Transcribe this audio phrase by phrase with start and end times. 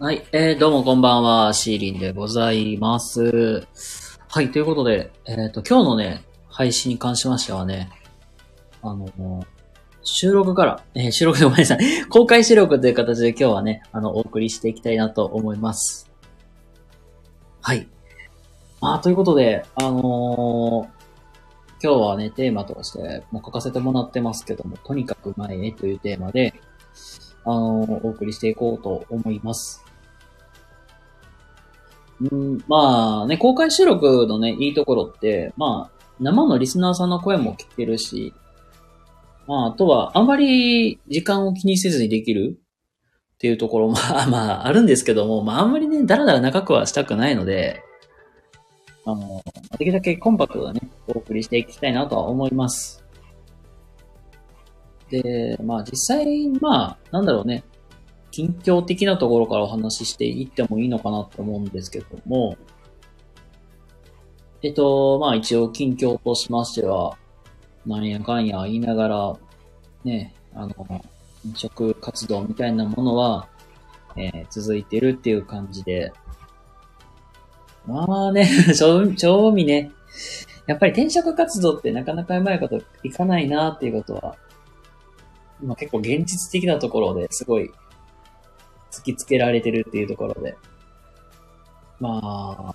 [0.00, 3.66] はい、えー、どうもこんばんは、シーリンでございます。
[4.28, 7.90] はい、ということで、えっ、と、今日のね、配信に関しましてはね、
[8.80, 9.44] あの、
[10.04, 11.78] 収録から、えー収録でごめんなさい、
[12.10, 16.08] 公開収録という形で今日はね、あの、お送りしていきたいなと思います。
[17.60, 17.88] はい。
[18.80, 20.98] まあ、ということで、あのー
[21.82, 26.54] 今日はね、テーマとして、もう書かせてもらってますけども、とにかく前へというテーマで、
[27.44, 29.87] あのーお送りしていこうと思います。
[32.20, 38.34] うん、まあね、公開収録のね、いいところって、まあ、生のリスナーさんの声も聞けるし、
[39.46, 42.58] まあ、あとは、あんまり時間を気にせずにできる
[43.34, 47.82] っていうところも、まあ、まあ、あるんですけども、まあ、あんまりね、だらだら長くはしたくないので、
[49.06, 49.42] あの、
[49.78, 53.04] できるだけコンパクトなね、お送りしていきたいなとは思います。
[55.08, 57.64] で、まあ実際、まあ、なんだろうね、
[58.30, 62.56] 近況的なところからお話ししていってもいいのかなと思うんですけども、
[64.62, 67.16] えっと、まあ一応近況としましては、
[67.86, 69.36] なんやかんや言いながら、
[70.04, 70.74] ね、あの、
[71.44, 73.48] 飲食活動みたいなものは、
[74.16, 76.12] えー続いてるっていう感じで、
[77.86, 79.92] まあね、 正正味ね、
[80.66, 84.36] やっぱり転職活動ってなかなかうまいこといかないなっていうことは、
[85.62, 87.70] まあ結構現実的なところですごい
[88.90, 90.56] 突きつけられてるっていうところで。
[92.00, 92.74] ま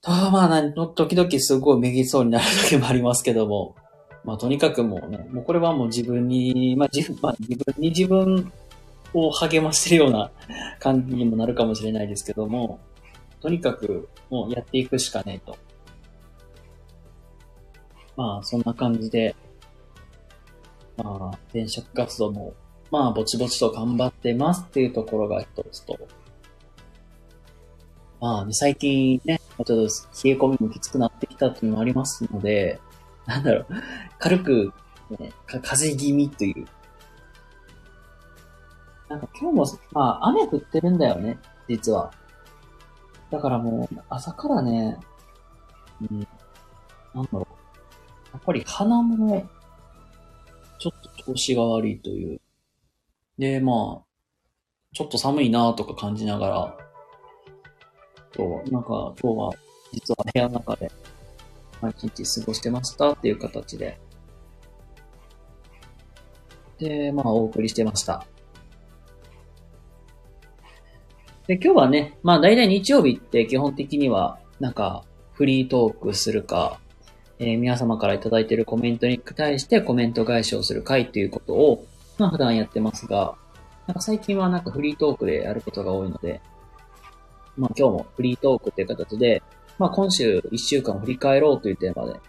[0.00, 3.74] たまあな、時々すごいめげそうになる時もありますけども、
[4.24, 8.52] まあとにかくもうね、もうこれはもう自分に、まあ自分、まあ自分に自分
[9.14, 10.30] を励ましてるような
[10.80, 12.80] 感じにもなるかもしれないですけども、
[13.40, 15.56] とにかくもうやっていくしかねえと。
[18.16, 19.34] まあそんな感じで、
[20.96, 22.54] まあ転職活動も
[22.90, 25.98] まあ、ぼちぼちと頑張ってますっていうところが一つと、
[28.20, 29.88] まあ、ね、最近ね、ちょっと冷え
[30.34, 32.80] 込みもきつくなってきたっていうのもありますので、
[33.26, 33.66] なんだろう、
[34.18, 34.72] 軽く、
[35.18, 36.66] ね、か風邪気味という。
[39.08, 41.38] なんか今日も、まあ、雨降ってるんだよね、
[41.68, 42.10] 実は。
[43.30, 44.98] だからもう、朝からね、
[46.10, 46.26] うん、
[47.14, 47.44] なんだろう、
[48.32, 49.46] やっぱり鼻も、
[50.78, 52.40] ちょっと調子が悪いという。
[53.38, 54.08] で、まあ、
[54.94, 56.76] ちょっと寒いなとか感じながら、
[58.34, 59.52] そう、なんか今日は
[59.92, 60.90] 実は部屋の中で、
[61.80, 63.98] まあ一日過ごしてましたっていう形で、
[66.78, 68.26] で、まあお送りしてました。
[71.46, 76.80] で、今日はね、まあ大体日曜日って基本的には、なんかフリートークするか、
[77.38, 81.86] えー皆様からいただいているコメントに対してコメント返しをする回っていうことを、
[82.18, 83.34] まあ普段やってますが、
[83.86, 86.40] なんか最近はなんかフリートークでやることが多いので、
[87.56, 89.42] まあ今日もフリートークという形で、
[89.78, 92.20] まあ今週1週間を振り返ろうというテーマで。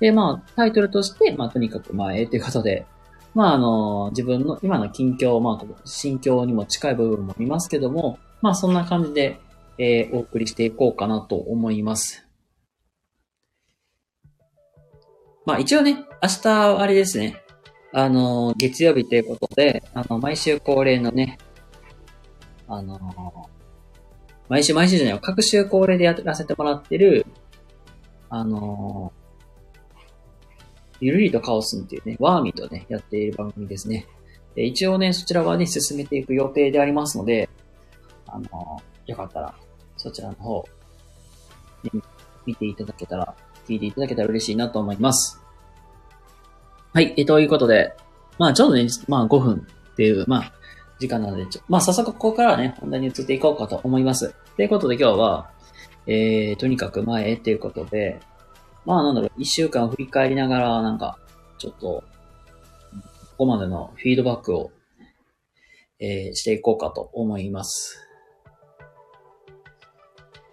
[0.00, 2.86] で、まあタイトルとして、まあとにかく前ということで、
[3.34, 9.40] まああの、自分の今の近況、まあ心境にも近い部分も見ますけども、まあそんな感じで、
[9.78, 12.26] えーお送りしていこうかなと思います。
[15.46, 17.42] まあ一応ね、明日あれですね、
[17.92, 21.38] あの、月曜日ということで、あの、毎週恒例のね、
[22.66, 22.98] あの、
[24.48, 27.26] 毎週毎週じゃないよ、各週恒例でやらせてもらってる、
[28.28, 29.12] あの、
[31.00, 34.06] ゆるりとカオスンっていうね、ワーミーとね、やっている番組ですね。
[34.54, 37.48] で一応ね、そちらはね、進めていく予定でありますので、
[38.26, 39.54] あの、よかったら、
[39.96, 40.64] そちらの方、
[42.44, 43.34] 見ていただけたら、
[43.66, 45.40] 聞いていただけたら嬉しいなと思います。
[46.94, 47.94] はい、え、ということで、
[48.38, 50.52] まあちょうどね、まあ5分っていう、まあ
[50.98, 54.34] 時間なので、ちょまあ早速ここからね、本題に移っていこうかと思います。
[54.56, 55.50] ということで今日は、
[56.06, 58.20] えー、とにかく前へっていうことで、
[58.86, 61.18] まあなんだろう、一週間振り返りながら、なんか、
[61.58, 62.04] ちょっと、こ
[63.36, 64.72] こまでのフィードバックを、
[66.00, 67.98] えー、していこうかと思います。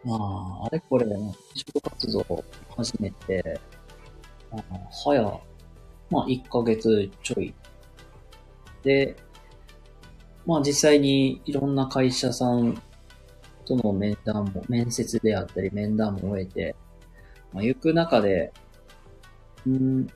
[0.04, 2.44] まあ、あれこれ、ね、就活動を
[2.76, 3.60] 始めて、
[4.52, 4.58] あ
[4.92, 5.42] 早、
[6.10, 7.54] まあ、1ヶ月ちょい。
[8.84, 9.16] で、
[10.46, 12.80] まあ実際にいろんな会社さん
[13.66, 16.76] との面談も、面接であったり面談も終えて、
[17.52, 18.54] まあ行く中で、
[19.66, 20.08] うん、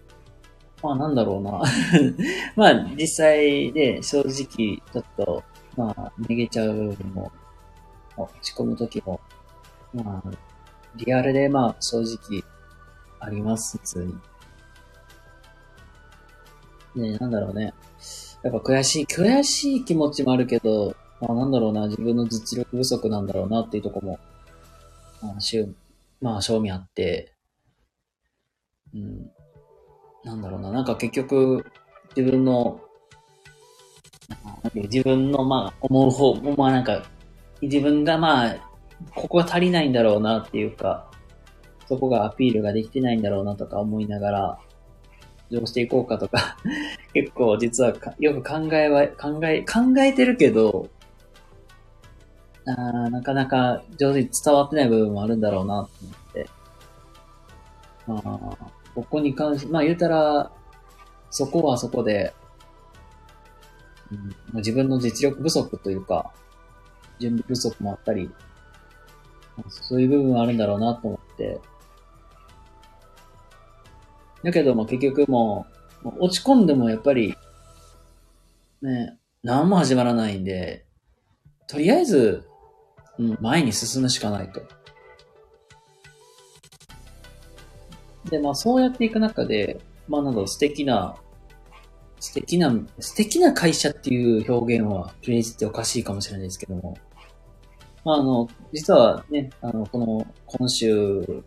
[0.84, 1.62] まあなんだろうな。
[2.56, 5.44] まあ実際で正直ちょっと、
[5.76, 7.32] まあ逃げちゃう部分も、
[8.16, 9.20] 落ち込む時も、
[9.94, 10.32] まあ、
[10.96, 12.44] リアルでまあ正直
[13.20, 14.16] あります、普通に。
[16.96, 17.74] ねなんだろうね。
[18.44, 24.20] やっぱ悔しい、悔しい気持ちもあるけど、まあなんだろうな、自分の実力不足なんだろうなっていうとこも、
[25.22, 25.76] まあ、しゅ
[26.22, 27.34] まあ、正味あって、
[28.94, 29.32] うん、
[30.24, 31.66] なんだろうな、なんか結局、
[32.16, 32.82] 自分の、
[34.74, 37.04] 自分のまあ思う方、まあなんか、
[37.62, 38.56] 自分がまあ、
[39.16, 41.10] ここが足りないんだろうなっていうか、
[41.88, 44.60] そこがアピールができてないんだろうなとか思いながら、
[45.52, 46.58] どうしていこうかとか
[47.14, 50.90] 結構実はよく考えは、考え、考えてるけど、
[52.66, 56.50] あなかなか上手に伝わってない部分もあるんだろうなと思って。
[58.08, 60.52] まあ、ここに関して、まあ言うたら、
[61.32, 62.34] そこはそこで、
[64.12, 66.32] うん、自分の実力不足というか、
[67.20, 68.30] 準備不足もあったり、
[69.70, 71.60] そういう部分はあるんだろうなと思って。
[74.44, 75.66] だけども結局も
[76.04, 77.36] う、落ち込んでもやっぱり、
[78.82, 80.86] ね、何も始まらないんで、
[81.68, 82.44] とりあえず、
[83.18, 84.62] うん、前に進むしかないと。
[88.30, 91.16] で、まあそうやっていく中で、まあなんだろう、素敵な、
[92.20, 96.98] 素敵な、素敵な会社っていう表現は、プレイズっておかしいかもしれないですけども、
[98.06, 101.44] まああの、実はね、あの、この、今週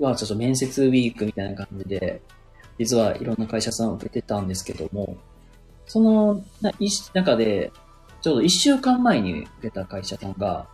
[0.00, 2.22] はちょっと面接ウィークみたいな感じで、
[2.78, 5.16] 実はいろんな会社さんを受けてたんですけども、
[5.86, 6.72] そのな
[7.14, 7.72] 中で、
[8.22, 10.66] ちょうど一週間前に受けた会社さんが、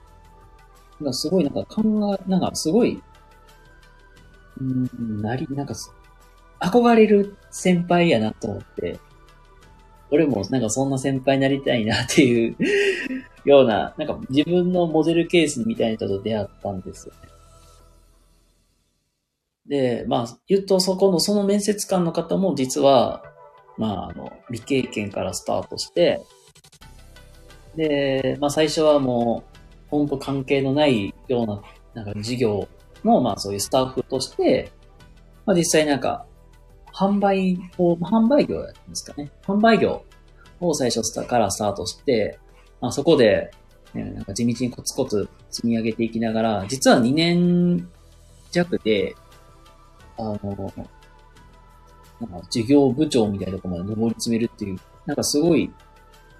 [1.01, 3.03] なんかすごいなんか考え、なんかすごい、
[4.61, 5.75] うん、なり、なんか、
[6.61, 8.99] 憧れる先輩やなと思って、
[10.11, 12.57] 俺もなんかそんな先輩になりたいなっていう
[13.45, 17.36] ような、なんか自分のモデルケースみたいな人と出会ったんですよね。
[19.69, 23.23] で、まあ、言うとそこの、その面接官の方も実は、
[23.77, 26.23] まあ、あの、未経験からスタートして、
[27.77, 29.59] で、まあ最初はもう、
[29.89, 31.63] 本当関係のないような、
[32.03, 32.69] なんか事業
[33.05, 34.73] の、まあそういうスタッフとして、
[35.45, 36.27] まあ実際なんか、
[36.93, 39.31] 販売を、販売業やったんですかね。
[39.47, 40.05] 販売業
[40.61, 42.39] を最初からスタートして、
[42.81, 43.51] まあそこで、
[43.95, 47.89] ね、なんか地道にコツコツ積み上げていきながら、実は2年
[48.51, 49.15] 弱で、
[50.19, 50.73] あの、
[52.21, 55.73] なんか事業部長みたいなとこまで上り詰めるっていう、なんかすごい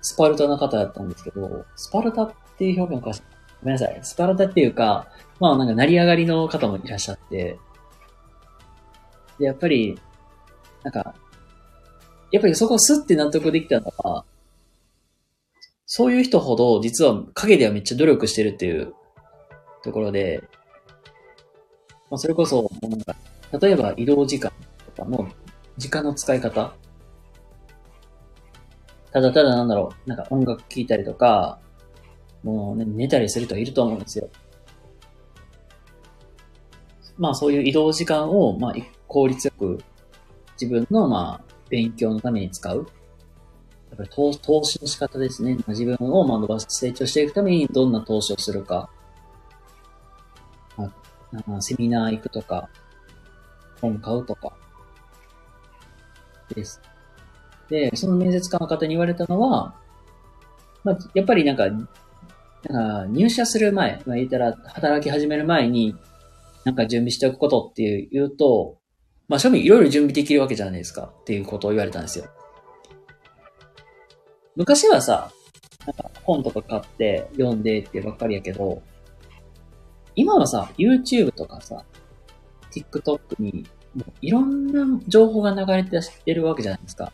[0.01, 3.11] スパルタな方だったんですけど、スパルタっていう表現か
[3.63, 3.99] ごめんなさい。
[4.03, 5.09] スパルタっていうか、
[5.41, 7.59] まあなんか成り上がりの方もいらっしゃって、
[9.39, 9.99] で、やっぱり、
[10.83, 11.15] なんか、
[12.31, 14.25] やっぱりそこをスッて納得できたのは、
[15.87, 18.93] そういう人ほど実は影ではめっちゃ努力してるっていう
[19.83, 20.43] ところで、
[22.11, 23.17] まあそれこそ、もうなんか、
[23.59, 24.53] 例えば移動時間
[24.95, 25.29] とかの
[25.77, 26.75] 時間の使い方
[29.17, 31.59] ただただなんだろう、なんか音楽聴いたりとか、
[32.43, 34.29] もうね、寝たりする人はいると思うんですよ。
[37.17, 38.75] まあそういう移動時間を、まあ
[39.09, 39.79] 効率よく
[40.61, 42.77] 自分の、まあ勉強のために使う。
[43.89, 45.57] やっぱり投投資の仕方ですね。
[45.67, 48.91] 自分をまあ伸ばす、成長していくためにどんな投資をするか。
[50.77, 52.69] まあ、セミナー行くとか、
[53.81, 54.53] 本買うとか。
[56.55, 56.81] です。
[57.69, 59.75] で、その面接官の方に言われたのは、
[60.85, 61.69] まあ、やっぱりなんか、
[62.69, 65.97] なんか入社する前、まあ、言ったら働き始める前に、
[66.65, 68.79] なんか準備しておくことっていう言うと、
[69.29, 72.27] まあ、庶民いろいろ準備できるわけじゃないですかっていうことを言われたんですよ。
[74.55, 75.31] 昔はさ、
[75.87, 78.83] なんか本とか買って読んでってばっかりやけど、
[80.15, 81.85] 今はさ、YouTube とかさ、
[82.81, 87.13] TikTok にもういろんな情報が流れててるわけじゃないですか。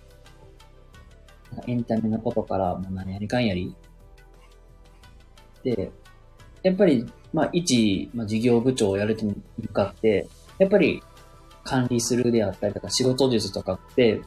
[1.67, 3.75] エンタメのことから、もう何やりかんやり、
[5.63, 5.93] で、
[6.63, 10.27] やっぱり、まあ、一、まあ、事業部長をやるに向かって、
[10.59, 11.03] やっぱり
[11.65, 14.21] 管理するであったりとか仕事術とかって、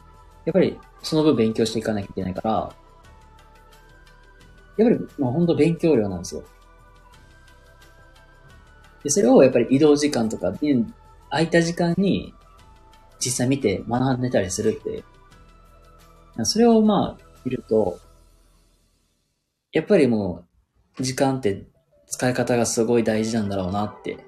[0.44, 2.74] やっぱりその分勉強していかなきゃいけないから、
[4.78, 6.44] やっぱり、まあ、本当勉強量なんですよ。
[9.02, 10.86] で、それをやっぱり移動時間とかに、
[11.30, 12.34] 空いた時間に
[13.18, 15.04] 実際見て学んでたりするって、
[16.44, 17.98] それをまあ、見ると、
[19.72, 20.44] やっぱりも
[20.98, 21.66] う、時間って
[22.06, 24.18] 使い方がすごい大事なんだろうなって。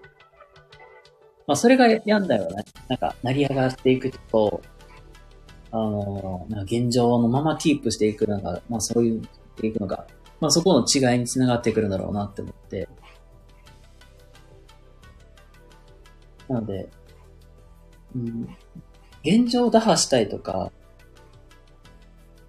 [1.46, 2.64] まあ、それがやんだよね。
[2.88, 4.62] なんか、成り上がっていくと、
[5.70, 9.22] あの、なんか現状のままキープしていくのが、まあそういう、
[9.62, 10.06] いくのが、
[10.40, 12.88] まあそこの違いにつながってくるんだろうなって思って。
[16.48, 16.88] なので、
[18.14, 18.48] うん、
[19.24, 20.72] 現状を打破したいとか、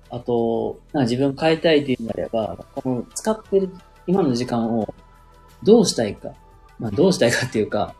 [0.09, 3.69] あと、なんか自分変えたいっていうんであれば、この使ってる
[4.07, 4.93] 今の時間を
[5.63, 6.33] どうしたいか。
[6.79, 7.93] まあどうしたいかっていうか、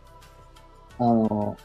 [0.97, 1.57] あの、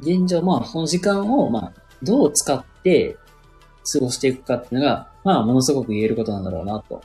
[0.00, 3.16] 現状、まあその時間を、まあどう使って
[3.92, 7.02] 過ごしていくかっていうのが、まあものすごく言えることなんだろうなと。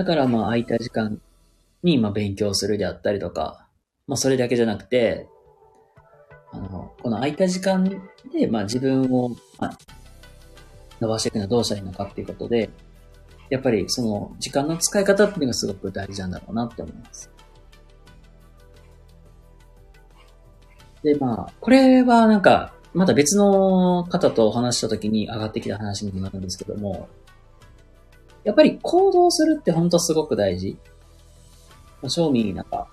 [0.00, 1.20] だからまあ空いた時間
[1.82, 3.66] にまあ勉強するであったりとか、
[4.06, 5.28] まあそれだけじゃなくて、
[6.54, 7.84] あの、この空いた時間
[8.32, 9.28] でまあ自分を、
[9.58, 9.78] まあ、
[11.00, 12.70] 伸ばしていくのはどうしたらいいのかっていうことで、
[13.50, 17.30] やっぱりその時間の使い方っていうのがすごく大事なんだろうなって思います。
[21.02, 27.10] で、まあ、これはなんか、また別の方とお話した時に上がってきた話にもなるんですけども、
[28.44, 30.76] やっぱり行動するって本当すごく大事。
[32.02, 32.88] まあ、正味なんか、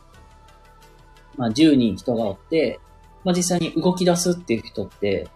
[1.37, 2.79] まあ10人人がおって、
[3.23, 5.27] まあ実際に動き出すっていう人って、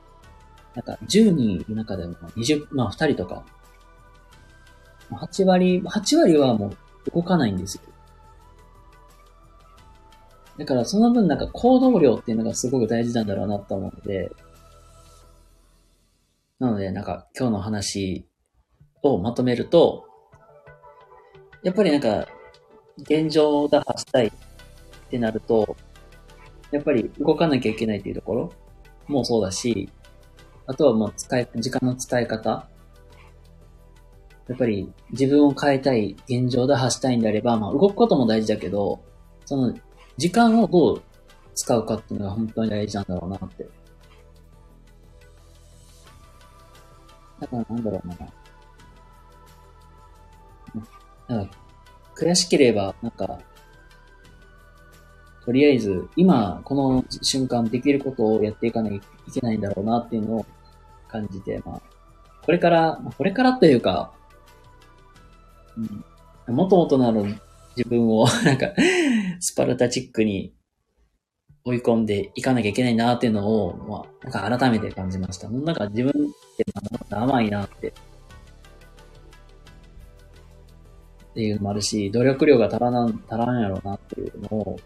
[0.75, 3.43] なんか10人いる中でも20、まあ2人とか、
[5.11, 6.73] 8割、8割はも
[7.07, 7.81] う動かないんですよ。
[10.57, 14.31] だからその分なんか行動量っていうのがすごく大事なんだろうなと思うので、
[16.59, 18.27] なのでなんか今日の話
[19.03, 20.05] をまとめると、
[21.63, 22.27] やっぱりなんか
[22.97, 24.31] 現状打破したいっ
[25.09, 25.75] てなると、
[26.71, 28.53] やっぱり動かなきゃいけないっていうところ
[29.07, 29.89] もそうだし、
[30.67, 32.67] あとはもう使い、時間の使い方。
[34.47, 39.03] やっぱり自分を変えたい、現状打破したいんであれば、まあ動くことも大事だけど、
[39.45, 39.73] その
[40.17, 41.01] 時間をどう
[41.55, 43.67] 使うかっていうのが本当に大事なんだろうなって。
[47.39, 48.15] だからなんだろうな。
[51.27, 51.57] なんか、
[52.15, 53.39] 悔しければ、なんか、
[55.45, 60.45] とりあえず、今、この瞬間できることをやっていかないといけないんだろうなっていうのを
[61.07, 61.81] 感じて、まあ、
[62.43, 64.13] これから、これからというか、
[66.47, 67.23] うん、もともとなる
[67.75, 68.67] 自分を、 なんか、
[69.39, 70.53] スパルタチックに
[71.63, 75.49] 追い込んでいかなきゃいけないなっていうのを、まあ、なんか改めて感じました。
[75.49, 76.13] なんか自分っ
[76.57, 76.65] て
[77.09, 77.93] 甘いなって。
[81.41, 84.79] っていうのもあるし、努力量が足らなん、足らんやろうなっていうのを、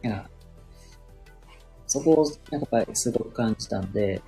[0.00, 0.30] なんか、
[1.86, 4.22] そこを、やっぱりすごく感じたんで、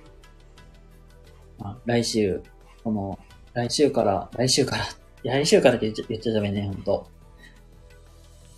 [1.57, 2.43] まあ、来週、
[2.83, 3.17] この、
[3.53, 4.85] 来週から、来週から、
[5.23, 7.07] 来週からって言っちゃ言っちゃダメね、ほんと。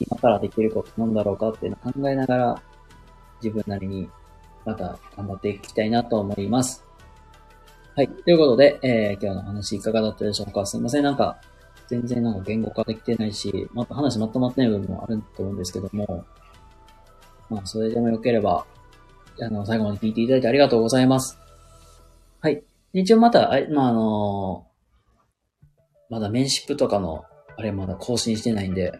[0.01, 2.61] 今からできることなんだろうかっていうのを考えながら、
[3.41, 4.09] 自分なりに
[4.65, 6.83] また頑張っていきたいなと思います。
[7.95, 8.09] はい。
[8.09, 10.65] ということで、えー、今日の話いかがだったでしょうか？
[10.65, 11.03] すいません。
[11.03, 11.39] なんか、
[11.87, 16.25] 全然なんか言語化できてないし、また話まとまってない部分もあると思うんですけども、
[17.49, 18.65] まあ、それでもよければ、
[19.41, 21.37] あの、最後まで聞いていただいてありがとうございます。
[22.39, 22.63] はい。
[22.93, 24.67] 一応また、あまあ、あの
[26.09, 27.25] まだメンシップとかの、
[27.55, 28.91] あれまだ更新してないんで、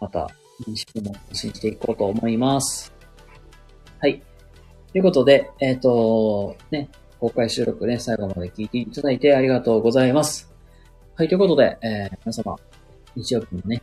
[0.00, 0.28] また、
[0.66, 2.92] メンシップも更新していこうと思います。
[4.00, 4.22] はい。
[4.92, 10.49] ということで、えっ、ー、と、ね、公開収録ね、最後まで聞いていただいてありがとうございます。
[11.20, 12.56] はい、ということで、えー、皆様、
[13.14, 13.82] 日曜日もね、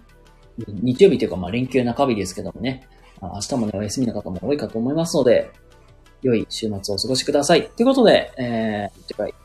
[0.57, 2.87] 日曜日というか、まあ、連休中日ですけどもね、
[3.21, 5.51] 明日もね、お休みの方も多いかと思いますので、
[6.23, 7.69] 良い週末をお過ごしください。
[7.69, 9.35] ということで、えー、次回、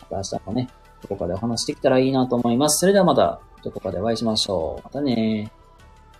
[0.00, 0.68] また明日もね、
[1.00, 2.80] どこかでお話できたらいいなと思います。
[2.80, 4.82] それではまた、どこかでお会いしましょう。
[4.82, 5.52] またね